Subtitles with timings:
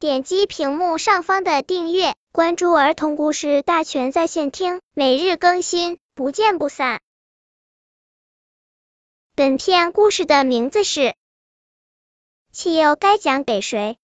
[0.00, 7.00] 点击屏幕上方的订阅，关注儿童故事大全在线听，每日更新，不见不散。
[9.34, 11.00] 本片故事的名字是
[12.52, 13.98] 《汽油该奖给谁》。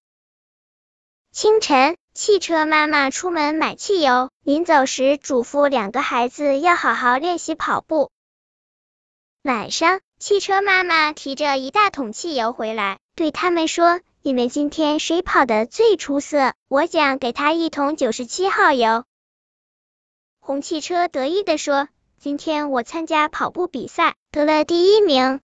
[1.31, 8.11] 清晨，汽车妈妈出门买汽油，临走时嘱咐两个孩子要好好练习跑步。
[9.43, 19.05] 晚上，汽车妈妈提着一大桶汽油回来，对他们说：“你们今天谁跑的最出色，我奖给他一桶九十七号油。”
[20.41, 25.43] 红汽车得意的说：“今天我参加跑步比赛，得了第一名。”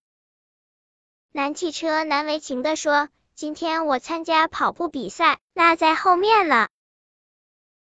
[1.31, 6.71] 蓝汽车难为情的说：“今天我参加跑步比赛，落在后面了。”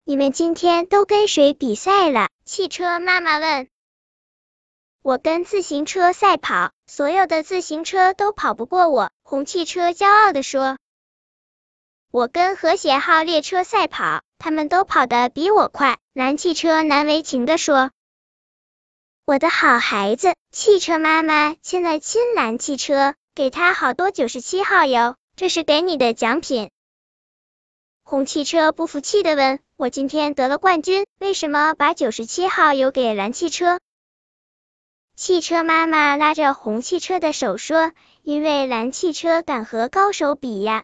[0.03, 2.27] 你们今天都跟谁比赛了？
[2.43, 3.69] 汽车妈妈问。
[5.01, 9.11] 我跟自行车赛跑，所有的自行车都跑不过我。
[9.21, 10.77] 红汽车骄傲的说
[12.13, 17.89] ：“我跟和谐号列车赛跑，他们都跑得比我快。”蓝汽车难为情的说
[19.25, 26.69] ：“我的好孩子，汽车妈妈亲了亲蓝汽车，给他好多九十七号油，这是给你的奖品。”
[28.05, 33.79] 红汽车不服气的问：“我今天得了冠军，为什么把九十七号油给蓝汽车？”
[35.17, 40.83] 汽车妈妈拉着红汽车的手说：“因为蓝汽车敢和高手比呀。”